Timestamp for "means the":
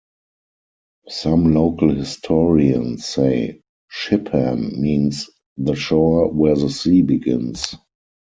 4.79-5.75